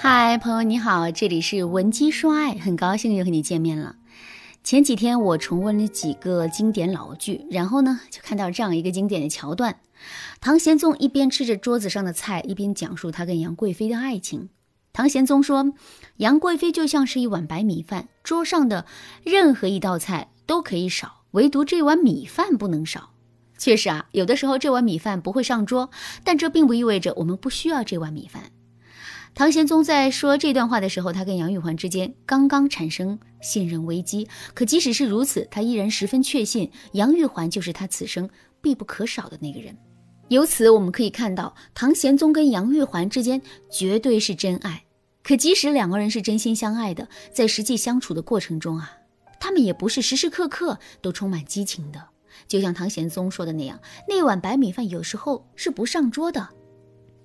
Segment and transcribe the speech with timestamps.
[0.00, 3.96] 嗨，朋友你好，这里是文姬说爱，很高兴又和你见面了。
[4.62, 9.80] 前几天我重温了几个经典老剧，然后呢就看到这样一个经典的桥段：
[10.40, 14.50] 唐玄宗一边吃着桌子上的菜，一边讲述他跟杨贵妃的爱情。
[14.92, 15.72] 唐玄宗说，
[16.18, 18.86] 杨贵妃就像是一碗白米饭，桌上的
[19.24, 23.10] 任何一道菜都可以少，唯独这碗米饭不能少。
[23.58, 25.90] 确实啊，有的时候这碗米饭不会上桌，
[26.22, 28.52] 但这并不意味着我们不需要这碗米饭。
[29.38, 34.26] 唐玄宗在说这段话的时候，他跟杨玉环之间刚刚产生信任危机。
[34.52, 38.28] 可即使是如此，他依然十分确信杨玉环就是他此生
[38.60, 39.78] 必不可少的那个人。
[40.26, 44.82] 由此我们可以看到，唐玄宗跟杨玉环之间绝对是真爱。
[45.22, 48.90] 可即使两个人是真心相爱的，在实际相处的过程中啊，
[49.38, 52.04] 他们也不是时时刻刻都充满激情的。
[52.48, 53.78] 就像唐玄宗说的那样，
[54.08, 56.48] 那碗白米饭有时候是不上桌的。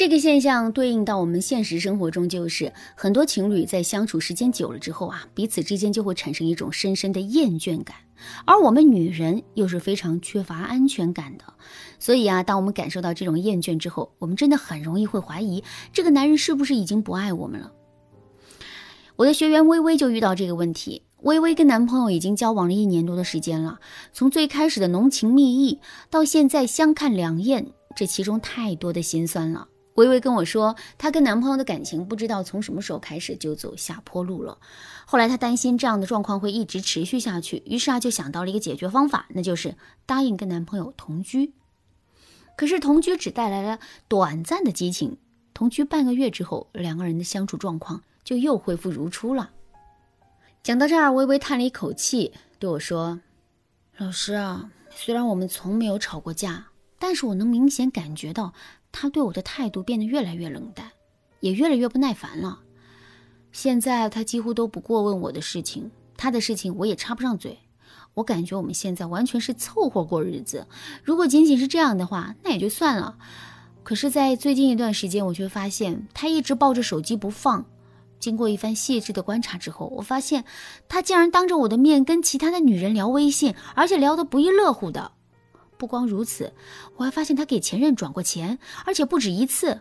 [0.00, 7.96] 这个现象对应到我们现实生活中，就是很多情侣在相处时间久了之后啊，彼此之间就会产生一种深深的厌倦感，
[8.46, 11.44] 而我们女人又是非常缺乏安全感的，
[11.98, 17.70] 所以啊，当我们感受到这种厌倦之后，我们真的很容易会怀疑这个男人是不是已经不爱我们了。
[19.16, 23.78] 我的学员微微就遇到这个问题，微微跟男朋友已经交往了一年多的时间了，
[24.14, 29.68] 从最开始的浓情蜜意，到现在相看两厌，这其中太多的心酸了。
[29.94, 34.58] 微微跟我说，她跟男朋友的感情不知道从什么时候开始就走下坡路了。
[35.04, 41.52] 后来她担心这样的状况会一直持续下去，于是啊就想到了一个解决方法，那就是答应跟男朋友同居。
[42.56, 45.16] 可是同居只带来了短暂的激情，
[45.54, 49.50] 同居半个月之后，两个人的相处状况就又恢复如初了。
[50.62, 53.18] 讲到这儿，微微叹了一口气，对我说
[53.96, 56.66] ：“老师啊，虽然我们从没有吵过架，
[57.00, 58.54] 但是我能明显感觉到。”
[58.92, 60.90] 他对我的态度变得越来越冷淡，
[61.38, 62.58] 也越来越不耐烦了。
[63.52, 67.60] 现在他几乎都不过问我的事情，他的事情我也插不上嘴。
[68.14, 70.66] 我感觉我们现在完全是凑合过日子。
[71.04, 73.16] 如果仅仅是这样的话，那也就算了。
[73.84, 77.64] 可是，在最近一段时间，我却发现他一直抱着手机不放。
[78.18, 80.44] 经过一番细致的观察之后，我发现
[80.88, 85.12] 他竟然当着我的面跟其他的女人聊微信，而且聊得不亦乐乎的。
[85.80, 86.52] 不光如此，
[86.96, 89.80] 我还发现他给前任转过钱，而且不止一次。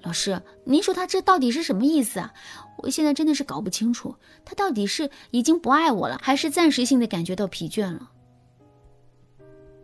[0.00, 2.32] 老师，您说他这到底是什么意思啊？
[2.78, 4.14] 我现在真的是搞不清楚，
[4.44, 8.12] 他到底是已经不爱我了，还是暂时性的感觉到疲倦了？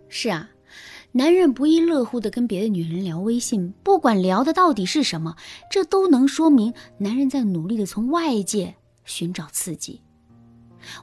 [0.08, 0.48] 是啊，
[1.10, 5.34] 男人不亦乐乎的跟别的女人聊微信，不管聊的到底是什么，
[5.68, 10.00] 这都能说明男人在努力的从外界寻找刺激。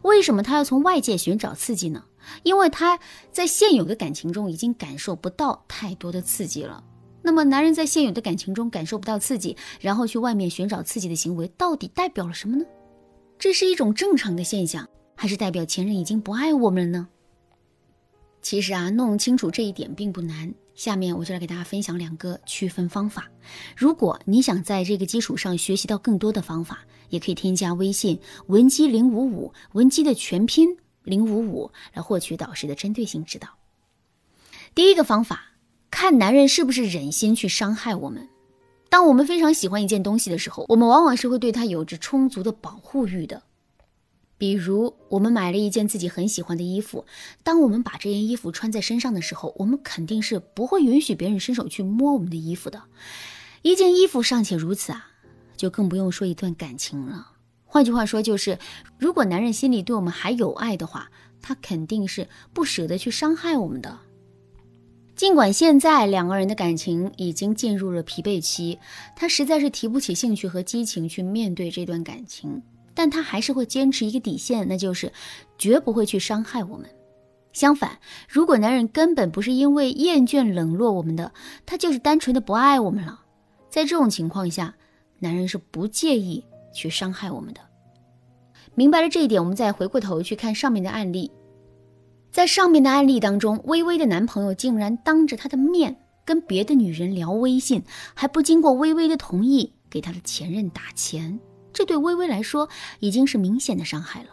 [0.03, 2.05] 为什么他要从外界寻找刺激呢？
[2.43, 2.99] 因为他
[3.31, 6.83] 在现有的感情中已经感受不到太多的刺激了。
[7.21, 12.65] 那么，男人在现有的感情中感受不到刺激，然后去外面寻找刺激的行为，到底代表了什么呢？
[13.37, 17.07] 这是一种正常的现象，还是代表前任已经不爱我们了呢？
[18.41, 20.53] 其实啊，弄清楚这一点并不难。
[20.73, 23.27] 下面我就来给大家分享两个区分方法。
[23.75, 30.77] 如果你想在这个基础上学习到更多的方法，也可以添加微信文姬零五五，文姬的全拼。
[31.07, 33.47] 零五五来获取导师的针对性指导。
[34.75, 35.53] 第一个方法，
[35.89, 38.27] 看男人是不是忍心去伤害我们。
[38.89, 43.43] 当我们非常喜欢一件东西的时候，我们往往是会对它有着充足的保护欲的。
[44.37, 47.05] 比如，我们买了一件自己很喜欢的衣服，
[47.43, 52.83] 当我们把这件衣服穿在身上的时候，我们肯定是不会允许别人伸手去摸我们的衣服的。
[53.63, 55.07] 一件衣服尚且如此啊，
[55.55, 57.31] 就更不用说一段感情了。
[57.67, 58.57] 换句话说，就是
[58.97, 61.11] 如果男人心里对我们还有爱的话，
[61.41, 63.99] 他肯定是不舍得去伤害我们的。
[65.15, 68.79] 尽管现在两个人的感情已经进入了疲惫期，
[69.15, 72.61] 他实在是提不起兴趣和激情去面对这段感情，
[72.93, 75.11] 但他还是会坚持一个底线，那就是
[75.57, 76.87] 绝不会去伤害我们。
[77.51, 77.97] 相反，
[78.29, 81.33] 如果男人根本不是因为厌倦冷落我们的，
[81.65, 83.21] 他就是单纯的不爱我们了，
[83.69, 84.75] 在这种情况下，
[85.19, 86.43] 男人是不介意。
[86.73, 87.61] 去伤害我们的，
[88.75, 91.31] 明白了这一点，我们再回过头去看上面的案例。
[92.31, 97.83] 在上面的案例当中，微微的男朋友竟然当着她的面跟别的女人聊微信，
[98.13, 101.39] 还不经过微微的同意给他的前任打钱，
[101.73, 102.69] 这对微微来说
[102.99, 104.29] 已经是明显的伤害了。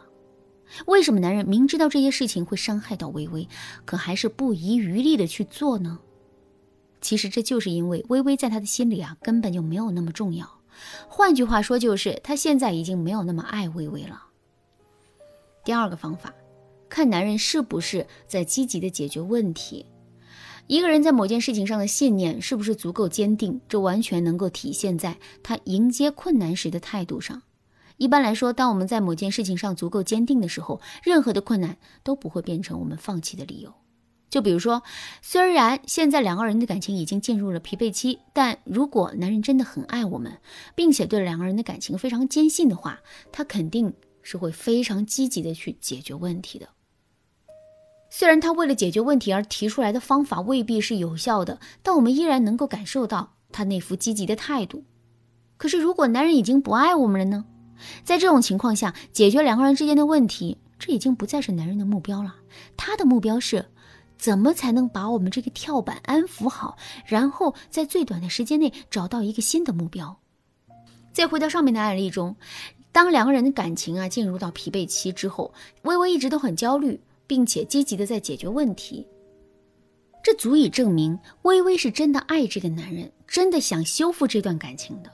[0.86, 3.48] 为什么男人明知道这些事情会伤害到微微，
[3.84, 6.00] 可还是不遗余力的去做呢？
[7.00, 10.46] 其实这就是因为微微在他的心里啊，根本就没有那么重要。
[11.08, 14.22] 换句话说，就是他现在已经没有那么爱微微了。
[15.64, 16.34] 第二个方法，
[16.88, 19.86] 看男人是不是在积极的解决问题。
[20.66, 27.42] 一个人在某件事情上的信念是不是足够坚定，这完全能够体现在他迎接困难时的态度上。
[27.98, 33.72] 一般来说，当我们在某件事情上足够坚定的时候，任何的困难都不会变成我们放弃的理由。
[34.30, 34.82] 就比如说，
[35.22, 40.38] 虽然现在两个人的感情已经进入了疲惫期，但如果男人真的很爱我们，
[40.74, 43.00] 并且对两个人的感情非常坚信的话，
[43.30, 43.92] 他肯定
[44.22, 46.68] 是会非常积极的去解决问题的。
[48.10, 54.84] 虽然他为了解决问题而提出来的方法未必是有效的，但我们依然能够感受到他那副积极的态度。
[55.56, 57.44] 可是，如果男人已经不爱我们了呢？
[58.04, 62.36] 在这种情况下，解决两个人之间的问题，这已经不再是男人的目标了。
[62.76, 63.66] 他的目标是，
[64.16, 66.76] 怎么才能把我们这个跳板安抚好，
[67.06, 70.18] 然后在最短的时间内找到一个新的目标。
[71.12, 72.34] 再回到上面的案例中，
[72.90, 75.52] 当两个人的感情啊进入到疲惫期之后，
[75.82, 79.06] 微微一直都很焦虑，并且积极的在解决问题，
[80.22, 85.10] 这足以证明微微是真的爱这个男人，真的想修复这段感情的。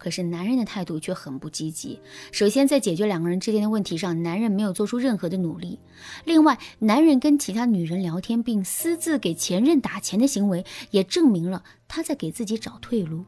[0.00, 2.00] 可是男人的态度却很不积极。
[2.32, 5.78] 首先，在解决两个人之间的问题上，男人没有做出任何的努力。
[6.24, 13.24] 另外，男人跟其他女人聊天并私自给前任打钱的行为，也证明了他在给自己找退路。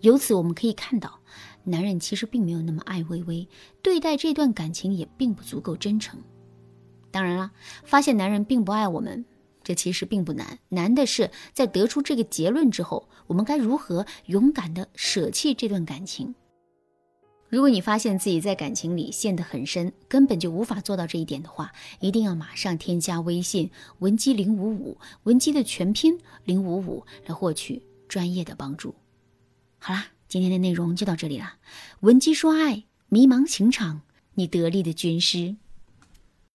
[0.00, 1.20] 由此，我们可以看到，
[1.62, 3.48] 男人其实并没有那么爱微微，
[3.80, 6.20] 对待这段感情也并不足够真诚。
[7.10, 7.52] 当然了，
[7.84, 9.24] 发现男人并不爱我们。
[9.68, 16.34] 这其实并不难，难的是在得出这个结论之后，我们该如何勇敢的舍弃这段感情？
[17.50, 21.70] 如果你发现自己在感情里陷得很深，根本就无法做到这一点的话，
[22.00, 28.94] 一定要马上添加微信文姬零五五，文姬的全拼零五五，来获取专业的帮助。
[29.78, 31.58] 好啦，今天的内容就到这里啦，
[32.00, 34.00] 文姬说爱，迷茫情场，
[34.32, 35.56] 你得力的军师。